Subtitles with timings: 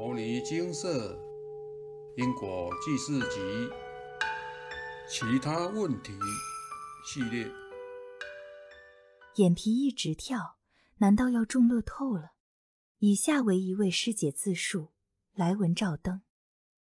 [0.00, 1.14] 摩尼金色
[2.16, 3.38] 因果记事集
[5.06, 6.14] 其他问题
[7.04, 7.46] 系列。
[9.34, 10.56] 眼皮一直跳，
[11.00, 12.30] 难道要中乐透了？
[13.00, 14.92] 以下为一位师姐自述：
[15.34, 16.22] 来文照灯。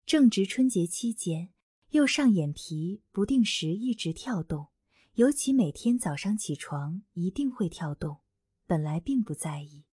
[0.06, 1.50] 正值春节期间，
[1.90, 4.68] 右上眼皮不定时一直跳动，
[5.16, 8.20] 尤其每天早上起床一定会跳动。
[8.68, 9.86] 本来并不在意，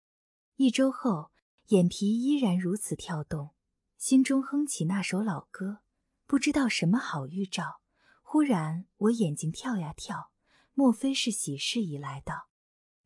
[0.57, 1.31] 一周后。
[1.69, 3.51] 眼皮依然如此跳动，
[3.97, 5.79] 心中哼起那首老歌，
[6.27, 7.81] 不知道什么好预兆。
[8.23, 10.31] 忽然，我眼睛跳呀跳，
[10.75, 12.49] 莫非是喜事已来到？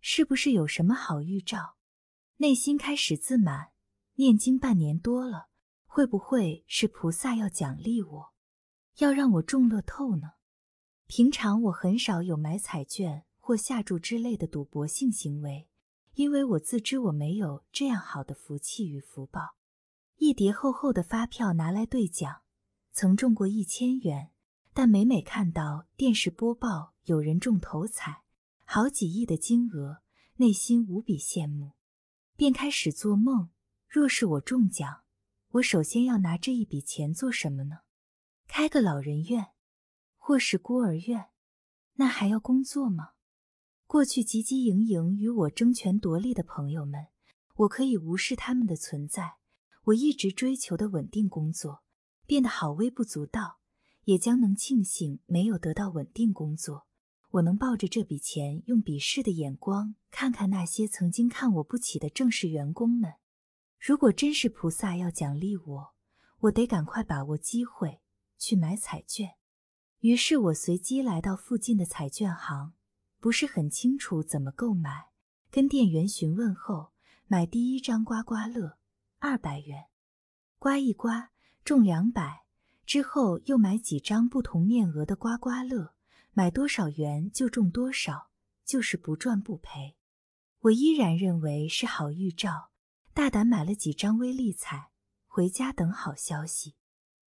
[0.01, 1.77] 是不是有什么好预兆？
[2.39, 3.69] 内心开始自满，
[4.15, 5.51] 念经半年多了，
[5.87, 8.33] 会不会是菩萨要奖励我，
[8.97, 10.33] 要让我中乐透呢？
[11.07, 15.68] 平常我很少有买彩券或下注之类的赌博性行为。
[16.19, 19.55] 因为我自知我没有这样好的福气与福报，
[20.17, 22.43] 一叠厚厚的发票拿来兑奖，
[22.91, 24.33] 曾中过一千元，
[24.75, 28.25] 但每每看到电视播报有人中头彩，
[28.65, 30.03] 好几亿的金额，
[30.39, 31.75] 内心无比羡慕，
[32.35, 33.51] 便开始做梦：
[33.87, 35.05] 若是我中奖，
[35.51, 37.83] 我首先要拿这一笔钱做什么呢？
[38.49, 39.53] 开个老人院，
[40.17, 41.29] 或是孤儿院，
[41.95, 43.11] 那还要工作吗？
[43.89, 47.07] 过去汲汲营营与我争权夺利的朋友们，
[47.55, 49.37] 我可以无视他们的存在。
[49.85, 51.83] 我一直追求的稳定工作
[52.27, 53.61] 变得好微不足道，
[54.05, 56.87] 也将能庆幸没有得到稳定工作。
[57.31, 63.15] 我能抱着这笔钱，用鄙视的眼光看看那些曾经看我不起的正式员工们。
[63.81, 65.95] 如果真是菩萨要奖励我，
[66.41, 68.03] 我得赶快把握机会
[68.37, 69.37] 去买彩券。
[70.01, 72.75] 于是我随机来到附近的彩券行。
[73.21, 75.11] 不是很清楚怎么购买，
[75.51, 76.93] 跟店员询问后，
[77.27, 78.79] 买第一张刮刮乐，
[79.19, 79.87] 二百元，
[80.59, 81.31] 刮一刮
[81.65, 82.45] 中两百，
[82.87, 85.95] 之后又买几张不同面额的刮刮乐，
[86.33, 88.31] 买多少元就中多少，
[88.65, 89.97] 就是不赚不赔。
[90.61, 92.71] 我依然认为是好预兆，
[93.13, 94.91] 大胆买了几张微利彩，
[95.27, 96.77] 回家等好消息。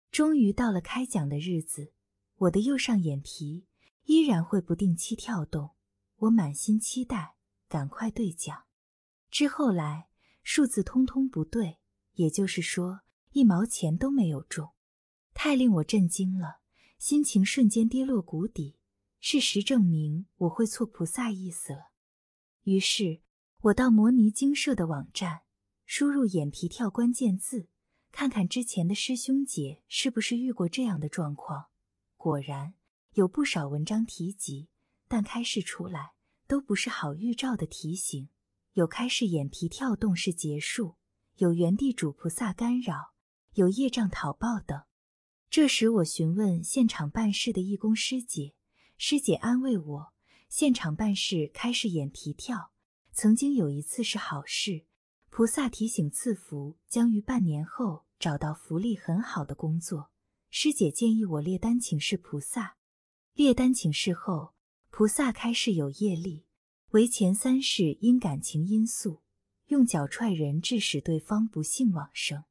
[0.10, 1.92] 终于到了开奖的日子，
[2.38, 3.68] 我的右上眼皮
[4.06, 5.72] 依然会不定期跳动。
[6.22, 7.36] 我满心期待，
[7.68, 8.66] 赶快兑奖。
[9.32, 10.08] 之后来
[10.44, 11.80] 数字通通不对，
[12.14, 13.02] 也就是说
[13.32, 14.70] 一毛钱都没有中，
[15.34, 16.60] 太令我震惊了，
[17.00, 18.78] 心情瞬间跌落谷底。
[19.20, 21.92] 事实证明我会错菩萨意思了。
[22.64, 23.22] 于是
[23.62, 25.42] 我到摩尼精舍的网站，
[25.86, 27.68] 输入“眼皮跳”关键字，
[28.12, 31.70] 看看之前的师兄姐是不是遇过这样的状况。
[32.16, 32.76] 果然
[33.14, 34.70] 有不少文章提及。
[35.12, 36.14] 但开示出来
[36.48, 38.30] 都不是好预兆的提醒，
[38.72, 40.96] 有开示眼皮跳动是结束，
[41.36, 43.12] 有原地主菩萨干扰，
[43.56, 44.84] 有业障讨报等。
[45.50, 48.54] 这时我询问现场办事的义工师姐，
[48.96, 50.14] 师姐安慰我，
[50.48, 52.72] 现场办事开示眼皮跳，
[53.12, 54.86] 曾经有一次是好事，
[55.30, 60.10] 菩萨提醒赐福，将于半年后找到福利很好的工作。
[60.50, 62.78] 师姐建议我列单请示菩萨，
[63.34, 64.54] 列单请示后。
[64.92, 66.46] 菩萨开示有业力，
[66.90, 69.22] 为前三世因感情因素，
[69.68, 72.44] 用脚踹人，致使对方不幸往生。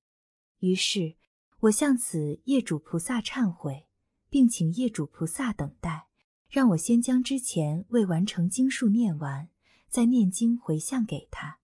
[0.61, 1.17] 于是，
[1.61, 3.87] 我向此业主菩萨忏悔，
[4.31, 6.09] 并请业主菩萨等待，
[6.49, 9.51] 让我先将之前未完成经数念完，
[9.91, 11.61] 再念经回向给他。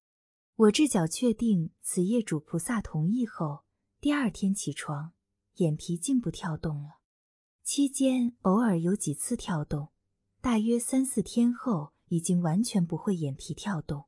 [0.57, 3.65] 我至脚确定此业主菩萨同意后，
[3.99, 5.13] 第二天起床，
[5.55, 6.99] 眼皮竟不跳动了，
[7.63, 9.89] 期间偶尔有几次跳动。
[10.47, 14.05] 大约三四天后，已经完全不会眼皮跳动。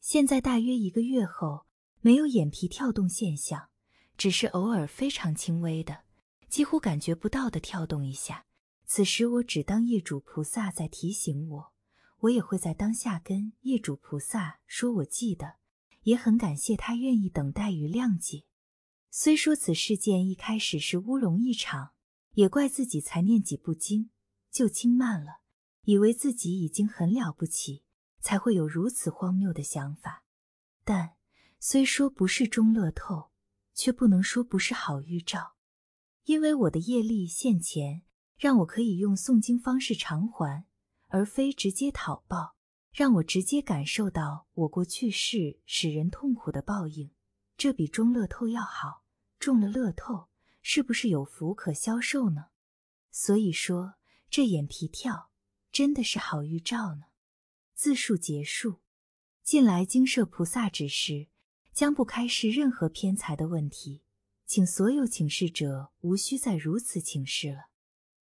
[0.00, 1.66] 现在大约一个月后，
[2.00, 3.68] 没有眼皮跳动现象，
[4.16, 6.04] 只是偶尔非常轻微的，
[6.48, 8.46] 几乎感觉不到的跳动一下。
[8.86, 11.72] 此时我只当业主菩萨在提醒我，
[12.20, 15.56] 我也会在当下跟业主菩萨说，我记得，
[16.04, 18.44] 也很感谢他愿意等待与谅解。
[19.10, 21.90] 虽说此事件一开始是乌龙一场，
[22.36, 24.08] 也怪自己才念几部经
[24.50, 25.40] 就轻慢了。
[25.88, 27.82] 以为自己已经很了不起，
[28.20, 30.22] 才会有如此荒谬的想法。
[30.84, 31.14] 但
[31.58, 33.30] 虽说不是中乐透，
[33.72, 35.54] 却不能说不是好预兆。
[36.24, 38.02] 因为我的业力现前，
[38.36, 40.66] 让我可以用诵经方式偿还，
[41.06, 42.54] 而非直接讨报，
[42.92, 47.10] 让我直接感受到我过去世使人痛苦的报应。
[47.56, 49.04] 这比中乐透要好。
[49.38, 50.28] 中了乐透，
[50.60, 52.48] 是不是有福可消受呢？
[53.10, 53.94] 所以说，
[54.28, 55.27] 这眼皮跳。
[55.70, 57.04] 真的是好预兆呢。
[57.74, 58.80] 自述结束。
[59.42, 61.28] 近来经舍菩萨指示，
[61.72, 64.02] 将不开示任何偏财的问题，
[64.44, 67.68] 请所有请示者无需再如此请示了。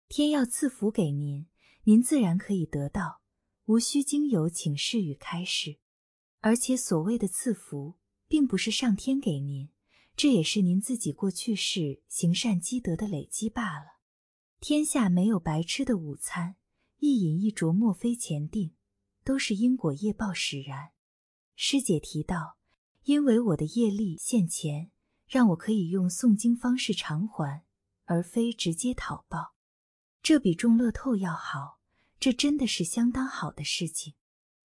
[0.08, 1.46] 天要赐福给您，
[1.84, 3.22] 您自然可以得到，
[3.64, 5.78] 无需经由请示与开示。
[6.40, 7.94] 而且所谓的赐福，
[8.28, 9.70] 并不是上天给您，
[10.14, 13.96] 这也是您自己过去世行善积德的累积罢了。
[14.60, 16.54] 天下没有白吃的午餐，
[16.98, 18.74] 一饮一啄莫非前定，
[19.24, 20.92] 都是因果业报使然。
[21.54, 22.56] 师姐提到，
[23.04, 24.90] 因为我的业力现前，
[25.26, 27.64] 让我可以用诵经方式偿还，
[28.04, 29.54] 而非直接讨报。
[30.22, 31.80] 这比中乐透要好，
[32.18, 34.14] 这真的是相当好的事情。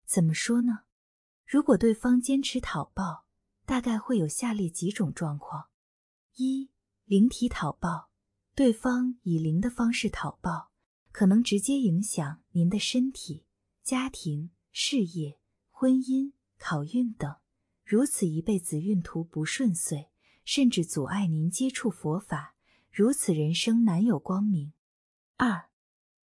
[0.06, 0.80] 怎么说呢？
[1.46, 3.26] 如果对方坚持讨报，
[3.66, 5.70] 大概会有下列几种状况：
[6.36, 6.70] 一、
[7.06, 8.10] 灵体讨报，
[8.54, 10.72] 对方以灵的方式讨报，
[11.16, 13.46] 可能直接影响您的身体、
[13.82, 15.40] 家庭、事业、
[15.72, 16.34] 婚姻。
[16.58, 17.38] 考运等，
[17.86, 20.10] 如此一辈子运途不顺遂，
[20.44, 22.58] 甚至阻碍您接触佛法，
[22.92, 24.74] 如此人生难有光明。
[25.38, 25.70] 二，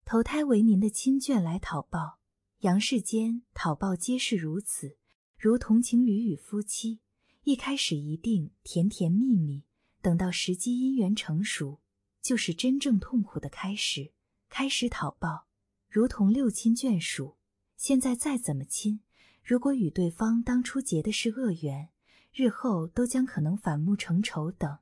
[0.06, 2.18] 投胎为您的亲眷来讨报，
[2.60, 4.96] 阳世间讨报皆是如此，
[5.36, 7.00] 如同情侣与夫妻，
[7.42, 9.64] 一开始一定甜甜蜜蜜，
[10.00, 11.82] 等到时机因缘成熟，
[12.22, 14.12] 就是真正痛苦的开始。
[14.50, 15.46] 开始讨报，
[15.88, 17.36] 如同六亲眷属，
[17.76, 19.00] 现在再怎么亲。
[19.44, 21.88] 如果与对方当初结的是恶缘，
[22.32, 24.78] 日后都将可能反目成仇等，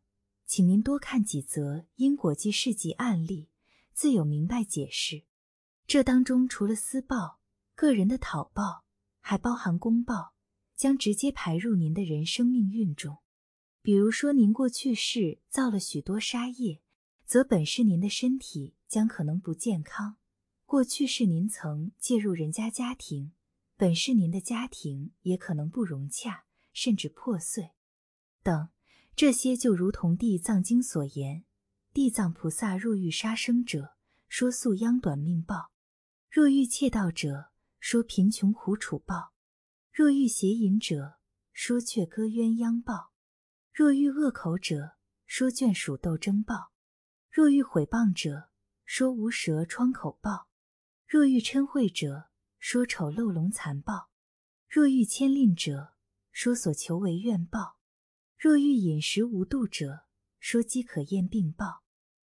[0.46, 3.50] 请您多看几则因果记事迹案例，
[3.92, 5.24] 自有明白解释。
[5.86, 7.38] 这当中除了私报、
[7.74, 8.84] 个人的讨报，
[9.20, 10.32] 还包含公报，
[10.74, 13.18] 将直接排入您的人生命运中。
[13.82, 16.80] 比如说，您过去世造了许多杀业，
[17.26, 20.16] 则本是您的身体将可能不健康；
[20.64, 23.32] 过去是您曾介入人家家庭。
[23.76, 27.74] 本是您的家庭也可能不融洽，甚至破碎，
[28.42, 28.70] 等
[29.14, 31.44] 这些就如同《地藏经》所言：
[31.92, 33.94] 地藏菩萨若遇杀生者，
[34.26, 35.70] 说速殃短命报；
[36.28, 39.32] 若遇窃盗者，说贫穷苦楚报；
[39.92, 41.18] 若遇邪淫者，
[41.52, 43.12] 说却割鸳鸯报；
[43.72, 46.72] 若遇恶口者，说眷属斗争报；
[47.30, 48.47] 若遇毁谤者，
[48.90, 50.48] 说无舌疮口报；
[51.06, 54.08] 若遇嗔恚者，说丑陋龙残暴，
[54.66, 55.92] 若遇牵令者，
[56.32, 57.76] 说所求为愿报；
[58.38, 60.06] 若遇饮食无度者，
[60.40, 61.82] 说饥渴厌病报；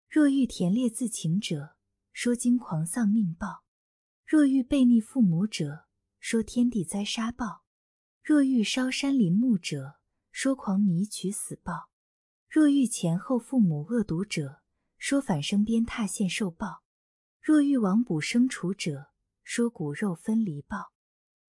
[0.07, 1.75] 若遇田猎自情者，
[2.13, 3.65] 说惊狂丧命报；
[4.25, 5.87] 若遇背逆父母者，
[6.21, 7.65] 说天地灾杀报；
[8.23, 9.99] 若遇烧山林木者，
[10.31, 11.89] 说狂迷取死报；
[12.47, 14.61] 若遇前后父母恶毒者，
[14.97, 16.83] 说反生鞭挞现受报；
[17.41, 19.11] 若遇亡补生除者，
[19.43, 20.93] 说骨肉分离报，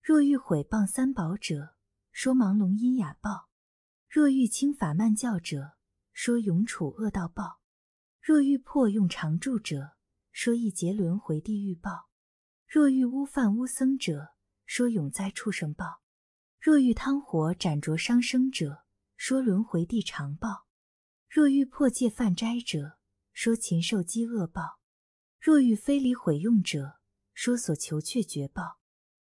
[0.01, 1.75] 若遇毁谤三宝者，
[2.11, 3.47] 说盲聋阴哑报；
[4.09, 5.77] 若遇轻法慢教者，
[6.11, 7.59] 说永处恶道报；
[8.21, 9.95] 若遇破用常住者，
[10.31, 12.09] 说一劫轮回地狱报；
[12.67, 14.33] 若遇污犯污僧者，
[14.65, 16.01] 说永在畜生报；
[16.59, 18.83] 若遇汤火斩灼伤生者，
[19.15, 20.65] 说轮回地长报；
[21.29, 22.94] 若遇破戒犯斋者，
[23.35, 24.79] 说禽兽饥饿报；
[25.41, 26.99] 若遇非礼毁用者，
[27.33, 28.79] 说所求却绝报，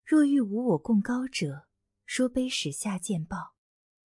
[0.06, 1.70] 若遇无我共高者，
[2.06, 3.56] 说卑使下贱报；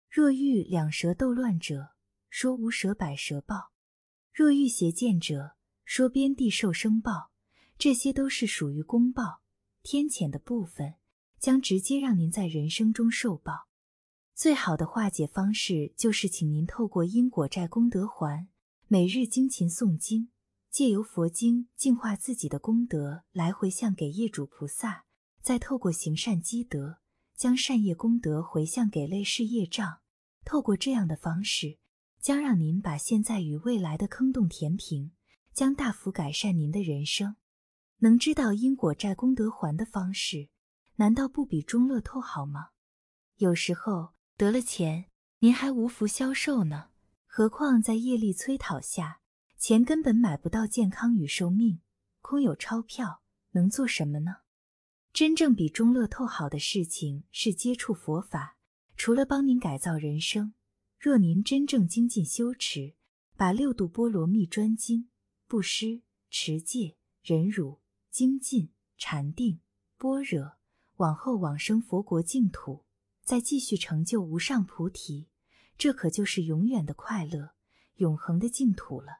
[0.07, 1.95] 若遇两舌斗乱者，
[2.29, 3.71] 说无舌百舌报；
[4.31, 7.31] 若遇邪见者，说边地受生报。
[7.79, 9.41] 这些都是属于公报
[9.81, 10.93] 天谴的部分，
[11.39, 13.67] 将直接让您在人生中受报。
[14.35, 18.47] 最好的化解方式就是请您透过因果债功德还，
[18.89, 20.29] 每日精勤诵经。
[20.69, 25.05] 借由佛经净化自己的功德，来回向给业主菩萨，
[25.41, 26.99] 再透过行善积德，
[27.35, 30.01] 将善业功德回向给类似业障。
[30.45, 31.79] 透过这样的方式，
[32.21, 35.13] 将让您把现在与未来的坑洞填平，
[35.51, 37.37] 将大幅改善您的人生。
[37.99, 40.49] 能知道因果债功德还的方式，
[40.97, 42.69] 难道不比中乐透好吗？
[43.37, 46.89] 有时候得了钱，您还无福消受呢，
[47.27, 49.21] 何况在业力催讨下。
[49.59, 51.81] 钱根本买不到健康与寿命，
[52.21, 54.37] 空有钞票能做什么呢？
[55.11, 58.59] 真正比中乐透好的事情是接触佛法，
[58.95, 60.53] 除了帮您改造人生，
[60.99, 62.93] 若您真正精进修持，
[63.35, 65.09] 把六度波罗蜜专经、
[65.47, 67.79] 布施、持戒、忍辱、
[68.11, 69.59] 精进、禅定、
[69.97, 70.57] 般若，
[70.97, 72.85] 往后往生佛国净土，
[73.23, 75.29] 再继续成就无上菩提，
[75.77, 77.51] 这可就是永远的快乐、
[77.95, 79.19] 永恒的净土了。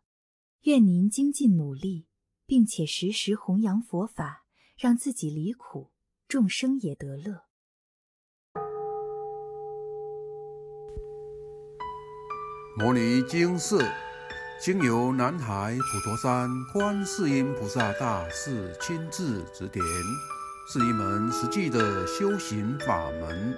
[0.63, 2.07] 愿您精进努力，
[2.45, 4.45] 并且时时弘扬佛法，
[4.75, 5.91] 让自己离苦，
[6.27, 7.43] 众生也得乐。
[12.75, 13.77] 摩尼经释，
[14.59, 19.83] 经由南海普陀山观世音菩萨大士亲自指点，
[20.71, 23.57] 是一门实际的修行法门，